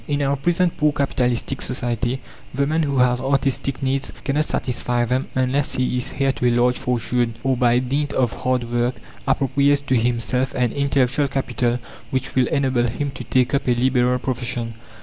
In 0.07 0.23
our 0.23 0.35
present, 0.35 0.77
poor 0.77 0.91
capitalistic 0.93 1.61
society, 1.61 2.21
the 2.55 2.65
man 2.65 2.81
who 2.81 2.97
has 2.97 3.21
artistic 3.21 3.83
needs 3.83 4.11
cannot 4.23 4.45
satisfy 4.45 5.05
them 5.05 5.27
unless 5.35 5.75
he 5.75 5.95
is 5.95 6.15
heir 6.17 6.31
to 6.31 6.47
a 6.47 6.57
large 6.59 6.79
fortune, 6.79 7.35
or 7.43 7.55
by 7.55 7.77
dint 7.77 8.11
of 8.13 8.41
hard 8.41 8.63
work 8.71 8.95
appropriates 9.27 9.81
to 9.81 9.95
himself 9.95 10.55
an 10.55 10.71
intellectual 10.71 11.27
capital 11.27 11.77
which 12.09 12.33
will 12.33 12.47
enable 12.47 12.87
him 12.87 13.11
to 13.11 13.23
take 13.25 13.53
up 13.53 13.67
a 13.67 13.75
liberal 13.75 14.17
profession. 14.17 14.73